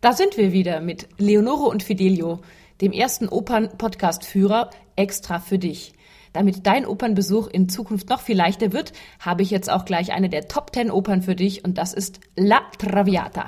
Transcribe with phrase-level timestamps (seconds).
[0.00, 2.38] Da sind wir wieder mit Leonore und Fidelio,
[2.80, 5.92] dem ersten Opern-Podcast-Führer extra für dich.
[6.32, 10.28] Damit dein Opernbesuch in Zukunft noch viel leichter wird, habe ich jetzt auch gleich eine
[10.28, 13.46] der Top 10 Opern für dich und das ist La Traviata.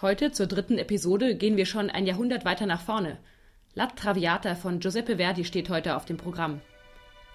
[0.00, 3.18] Heute zur dritten Episode gehen wir schon ein Jahrhundert weiter nach vorne.
[3.74, 6.60] La Traviata von Giuseppe Verdi steht heute auf dem Programm.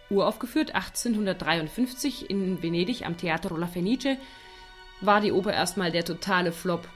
[0.10, 4.18] Uraufgeführt 1853 in Venedig am Teatro La Fenice,
[5.00, 6.88] war die Oper erstmal der totale Flop,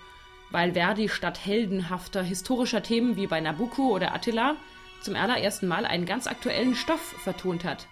[0.51, 4.55] weil Verdi statt heldenhafter historischer Themen wie bei Nabucco oder Attila
[5.01, 7.87] zum allerersten Mal einen ganz aktuellen Stoff vertont hat.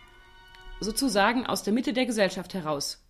[0.80, 3.06] Sozusagen aus der Mitte der Gesellschaft heraus.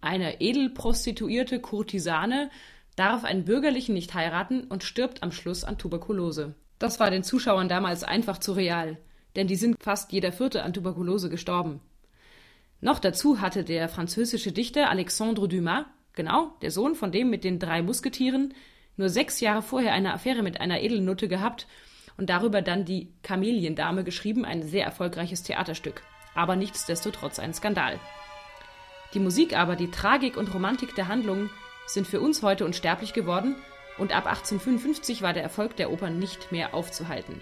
[0.00, 2.50] Eine edelprostituierte Kurtisane
[2.96, 6.54] darf einen Bürgerlichen nicht heiraten und stirbt am Schluss an Tuberkulose.
[6.80, 8.98] Das war den Zuschauern damals einfach zu real
[9.36, 11.80] denn die sind fast jeder Vierte an Tuberkulose gestorben.
[12.80, 17.58] Noch dazu hatte der französische Dichter Alexandre Dumas, genau, der Sohn von dem mit den
[17.58, 18.54] drei Musketieren,
[18.96, 21.66] nur sechs Jahre vorher eine Affäre mit einer Edelnutte gehabt
[22.16, 26.02] und darüber dann die Kameliendame geschrieben, ein sehr erfolgreiches Theaterstück,
[26.34, 27.98] aber nichtsdestotrotz ein Skandal.
[29.14, 31.50] Die Musik aber, die Tragik und Romantik der Handlungen
[31.86, 33.56] sind für uns heute unsterblich geworden
[34.00, 37.40] und ab 1855 war der Erfolg der Opern nicht mehr aufzuhalten.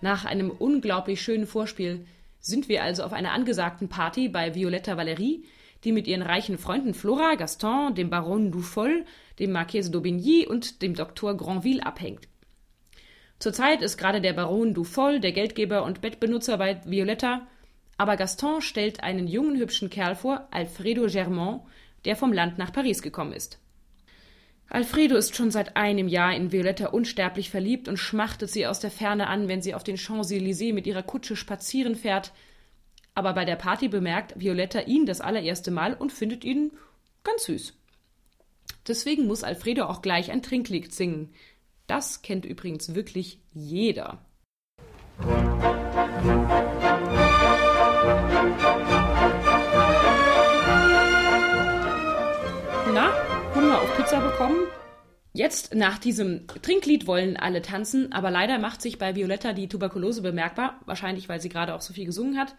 [0.00, 2.04] Nach einem unglaublich schönen Vorspiel
[2.40, 5.44] sind wir also auf einer angesagten Party bei Violetta Valerie,
[5.84, 9.06] die mit ihren reichen Freunden Flora, Gaston, dem Baron Dufoll,
[9.38, 12.28] dem Marchese d'Aubigny und dem Doktor Granville abhängt.
[13.38, 17.46] Zurzeit ist gerade der Baron Dufoll der Geldgeber und Bettbenutzer bei Violetta,
[17.96, 21.62] aber Gaston stellt einen jungen hübschen Kerl vor, Alfredo Germont,
[22.04, 23.58] der vom Land nach Paris gekommen ist.
[24.68, 28.90] Alfredo ist schon seit einem Jahr in Violetta unsterblich verliebt und schmachtet sie aus der
[28.90, 32.32] Ferne an, wenn sie auf den Champs-Élysées mit ihrer Kutsche spazieren fährt.
[33.14, 36.72] Aber bei der Party bemerkt Violetta ihn das allererste Mal und findet ihn
[37.22, 37.74] ganz süß.
[38.88, 41.32] Deswegen muss Alfredo auch gleich ein Trinklied singen.
[41.86, 44.24] Das kennt übrigens wirklich jeder.
[55.74, 60.80] Nach diesem Trinklied wollen alle tanzen, aber leider macht sich bei Violetta die Tuberkulose bemerkbar,
[60.86, 62.54] wahrscheinlich weil sie gerade auch so viel gesungen hat.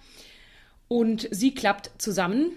[0.88, 2.52] Und sie klappt zusammen.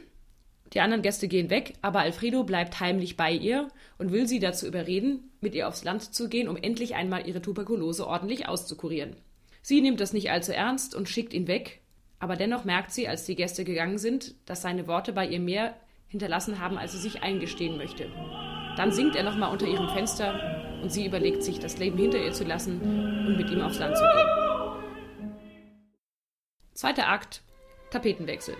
[0.74, 4.66] Die anderen Gäste gehen weg, aber Alfredo bleibt heimlich bei ihr und will sie dazu
[4.66, 9.16] überreden, mit ihr aufs Land zu gehen, um endlich einmal ihre Tuberkulose ordentlich auszukurieren.
[9.62, 11.80] Sie nimmt das nicht allzu ernst und schickt ihn weg,
[12.18, 15.74] aber dennoch merkt sie, als die Gäste gegangen sind, dass seine Worte bei ihr mehr
[16.08, 18.10] hinterlassen haben, als sie sich eingestehen möchte.
[18.78, 22.32] Dann singt er nochmal unter ihrem Fenster und sie überlegt sich, das Leben hinter ihr
[22.32, 22.80] zu lassen
[23.26, 25.28] und mit ihm aufs Land zu gehen.
[26.74, 27.42] Zweiter Akt,
[27.90, 28.54] Tapetenwechsel.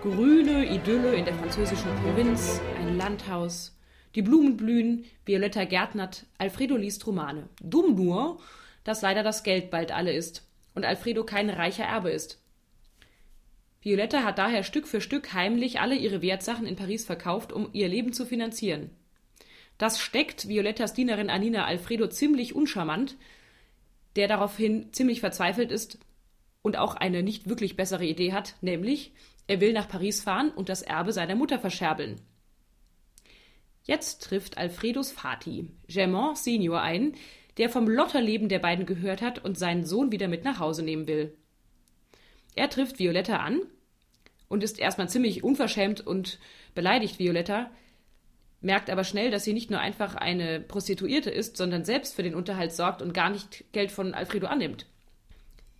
[0.00, 3.78] Grüne Idylle in der französischen Provinz, ein Landhaus,
[4.14, 7.50] die Blumen blühen, Violetta gärtnert, Alfredo liest Romane.
[7.62, 8.38] Dumm nur,
[8.84, 12.41] dass leider das Geld bald alle ist und Alfredo kein reicher Erbe ist.
[13.82, 17.88] Violetta hat daher Stück für Stück heimlich alle ihre Wertsachen in Paris verkauft, um ihr
[17.88, 18.90] Leben zu finanzieren.
[19.76, 23.16] Das steckt Violettas Dienerin Anina Alfredo ziemlich uncharmant,
[24.14, 25.98] der daraufhin ziemlich verzweifelt ist
[26.62, 29.12] und auch eine nicht wirklich bessere Idee hat, nämlich
[29.48, 32.20] er will nach Paris fahren und das Erbe seiner Mutter verscherbeln.
[33.82, 37.14] Jetzt trifft Alfredos Vati, Germain Senior, ein,
[37.58, 41.08] der vom Lotterleben der beiden gehört hat und seinen Sohn wieder mit nach Hause nehmen
[41.08, 41.36] will.
[42.54, 43.60] Er trifft Violetta an
[44.48, 46.38] und ist erstmal ziemlich unverschämt und
[46.74, 47.70] beleidigt Violetta,
[48.60, 52.34] merkt aber schnell, dass sie nicht nur einfach eine Prostituierte ist, sondern selbst für den
[52.34, 54.86] Unterhalt sorgt und gar nicht Geld von Alfredo annimmt.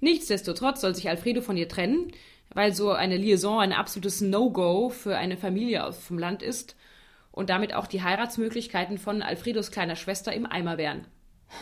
[0.00, 2.10] Nichtsdestotrotz soll sich Alfredo von ihr trennen,
[2.54, 6.76] weil so eine Liaison ein absolutes No-Go für eine Familie vom Land ist
[7.30, 11.06] und damit auch die Heiratsmöglichkeiten von Alfredos kleiner Schwester im Eimer wären.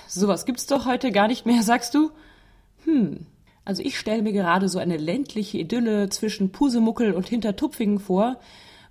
[0.09, 2.11] Sowas gibt's doch heute gar nicht mehr, sagst du?
[2.85, 3.27] Hm,
[3.65, 8.41] also ich stelle mir gerade so eine ländliche Idylle zwischen Pusemuckel und Hintertupfingen vor,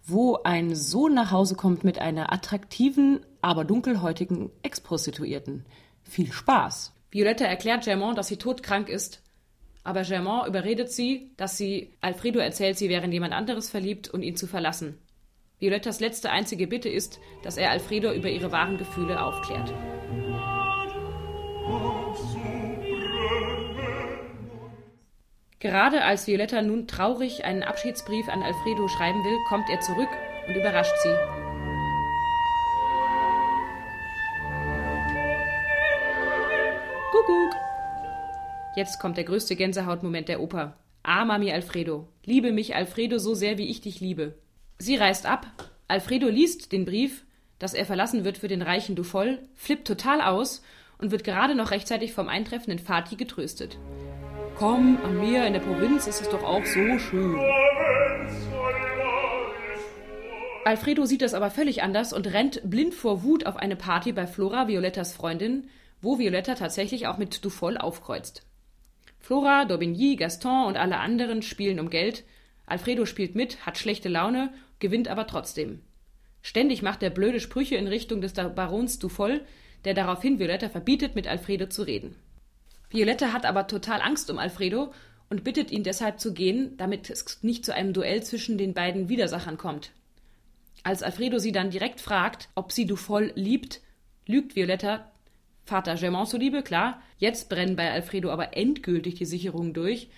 [0.05, 5.65] wo ein Sohn nach Hause kommt mit einer attraktiven, aber dunkelhäutigen Ex-Prostituierten.
[6.03, 6.93] Viel Spaß.
[7.11, 9.21] Violetta erklärt Germain, dass sie todkrank ist,
[9.83, 14.21] aber Germain überredet sie, dass sie Alfredo erzählt, sie wäre in jemand anderes verliebt und
[14.21, 14.97] ihn zu verlassen.
[15.59, 19.73] Violettas letzte einzige Bitte ist, dass er Alfredo über ihre wahren Gefühle aufklärt.
[25.61, 30.07] Gerade als Violetta nun traurig einen Abschiedsbrief an Alfredo schreiben will, kommt er zurück
[30.47, 31.13] und überrascht sie.
[37.11, 37.55] Kuckuck!
[38.77, 40.77] Jetzt kommt der größte Gänsehautmoment der Oper.
[41.03, 44.35] Amami Alfredo, liebe mich Alfredo so sehr, wie ich dich liebe.
[44.77, 45.45] Sie reist ab.
[45.89, 47.25] Alfredo liest den Brief,
[47.57, 50.63] dass er verlassen wird für den reichen Dufol, flippt total aus
[50.99, 53.77] und wird gerade noch rechtzeitig vom eintreffenden Fatih getröstet.
[54.59, 57.39] Komm, an mir in der Provinz ist es doch auch so schön.
[60.65, 64.27] Alfredo sieht das aber völlig anders und rennt blind vor Wut auf eine Party bei
[64.27, 65.69] Flora, Violettas Freundin,
[66.01, 68.45] wo Violetta tatsächlich auch mit Dufol aufkreuzt.
[69.17, 72.25] Flora, Daubigny, Gaston und alle anderen spielen um Geld.
[72.65, 75.83] Alfredo spielt mit, hat schlechte Laune, gewinnt aber trotzdem.
[76.41, 79.39] Ständig macht er blöde Sprüche in Richtung des Barons Dufol,
[79.85, 82.17] der daraufhin Violetta verbietet, mit Alfredo zu reden.
[82.89, 84.93] Violetta hat aber total Angst um Alfredo
[85.29, 89.09] und bittet ihn deshalb zu gehen, damit es nicht zu einem Duell zwischen den beiden
[89.09, 89.91] Widersachern kommt.
[90.83, 93.81] Als Alfredo sie dann direkt fragt, ob sie Dufol liebt,
[94.25, 95.11] lügt Violetta
[95.65, 96.99] Vater Germain zuliebe, klar.
[97.19, 100.09] Jetzt brennen bei Alfredo aber endgültig die Sicherungen durch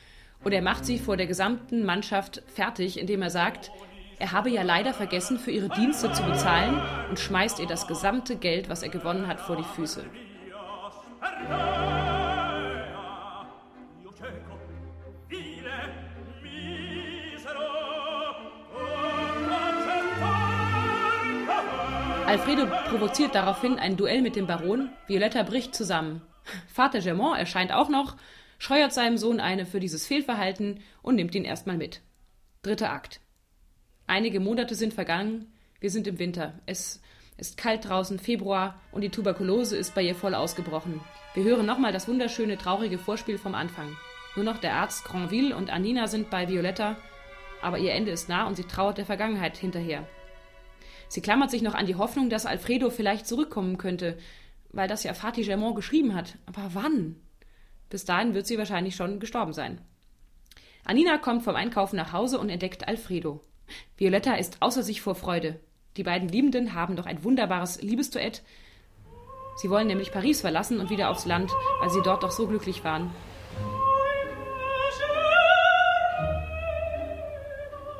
[0.43, 3.69] und er macht sie vor der gesamten Mannschaft fertig, indem er sagt,
[4.17, 6.79] er habe ja leider vergessen, für ihre Dienste zu bezahlen
[7.09, 10.05] und schmeißt ihr das gesamte Geld, was er gewonnen hat, vor die Füße.
[22.31, 24.89] Alfredo provoziert daraufhin ein Duell mit dem Baron.
[25.05, 26.21] Violetta bricht zusammen.
[26.67, 28.15] Vater Germain erscheint auch noch,
[28.57, 31.99] scheuert seinem Sohn eine für dieses Fehlverhalten und nimmt ihn erstmal mit.
[32.61, 33.19] Dritter Akt.
[34.07, 35.51] Einige Monate sind vergangen.
[35.81, 36.53] Wir sind im Winter.
[36.65, 37.01] Es
[37.37, 41.01] ist kalt draußen, Februar, und die Tuberkulose ist bei ihr voll ausgebrochen.
[41.33, 43.97] Wir hören nochmal das wunderschöne, traurige Vorspiel vom Anfang.
[44.35, 46.95] Nur noch der Arzt Granville und Anina sind bei Violetta,
[47.61, 50.07] aber ihr Ende ist nah und sie trauert der Vergangenheit hinterher.
[51.09, 54.17] Sie klammert sich noch an die Hoffnung, dass Alfredo vielleicht zurückkommen könnte,
[54.71, 56.37] weil das ja Fatih Germain geschrieben hat.
[56.45, 57.17] Aber wann?
[57.89, 59.81] Bis dahin wird sie wahrscheinlich schon gestorben sein.
[60.85, 63.41] Anina kommt vom Einkaufen nach Hause und entdeckt Alfredo.
[63.97, 65.59] Violetta ist außer sich vor Freude.
[65.97, 68.41] Die beiden Liebenden haben doch ein wunderbares Liebesduett.
[69.57, 71.51] Sie wollen nämlich Paris verlassen und wieder aufs Land,
[71.81, 73.13] weil sie dort doch so glücklich waren.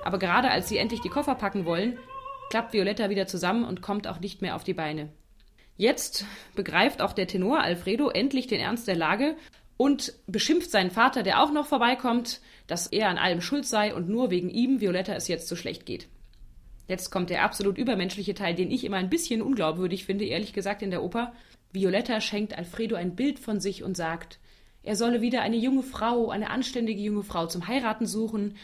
[0.04, 1.98] Aber gerade als sie endlich die Koffer packen wollen,
[2.50, 5.10] klappt Violetta wieder zusammen und kommt auch nicht mehr auf die Beine.
[5.78, 6.26] Jetzt
[6.56, 9.36] begreift auch der Tenor Alfredo endlich den Ernst der Lage
[9.78, 14.10] und beschimpft seinen Vater, der auch noch vorbeikommt, dass er an allem schuld sei und
[14.10, 16.08] nur wegen ihm Violetta es jetzt so schlecht geht.
[16.88, 20.82] Jetzt kommt der absolut übermenschliche Teil, den ich immer ein bisschen unglaubwürdig finde, ehrlich gesagt,
[20.82, 21.34] in der Oper.
[21.72, 24.40] Violetta schenkt Alfredo ein Bild von sich und sagt,
[24.84, 28.56] er solle wieder eine junge Frau, eine anständige junge Frau zum Heiraten suchen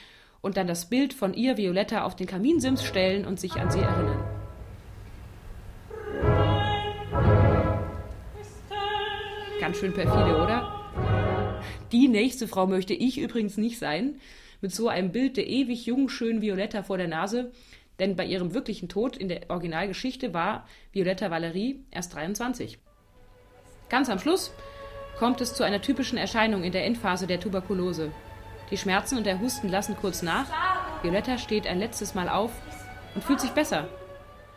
[0.42, 3.80] und dann das Bild von ihr, Violetta, auf den Kaminsims stellen und sich an sie
[3.80, 4.24] erinnern.
[9.60, 10.78] Ganz schön perfide, oder?
[11.92, 14.20] Die nächste Frau möchte ich übrigens nicht sein,
[14.62, 17.52] mit so einem Bild der ewig jungen, schönen Violetta vor der Nase,
[18.00, 22.78] denn bei ihrem wirklichen Tod in der Originalgeschichte war Violetta Valerie erst 23.
[23.90, 24.52] Ganz am Schluss
[25.18, 28.12] kommt es zu einer typischen Erscheinung in der Endphase der Tuberkulose.
[28.70, 30.46] Die Schmerzen und der Husten lassen kurz nach.
[31.02, 32.52] Violetta steht ein letztes Mal auf
[33.16, 33.88] und fühlt sich besser,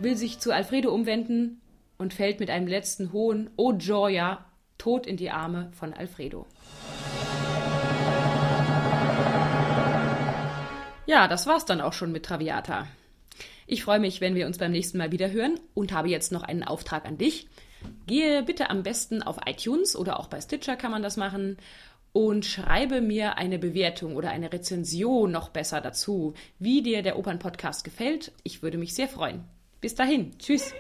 [0.01, 1.61] will sich zu Alfredo umwenden
[1.97, 4.45] und fällt mit einem letzten hohen Oh Gioia
[4.79, 6.47] tot in die Arme von Alfredo.
[11.07, 12.89] Ja, das war's dann auch schon mit Traviata.
[13.67, 16.43] Ich freue mich, wenn wir uns beim nächsten Mal wieder hören und habe jetzt noch
[16.43, 17.49] einen Auftrag an dich.
[18.07, 21.57] Gehe bitte am besten auf iTunes oder auch bei Stitcher kann man das machen
[22.13, 27.85] und schreibe mir eine Bewertung oder eine Rezension noch besser dazu, wie dir der Opernpodcast
[27.85, 28.33] gefällt.
[28.43, 29.45] Ich würde mich sehr freuen.
[29.81, 30.37] Bis dahin.
[30.39, 30.75] Tschüss.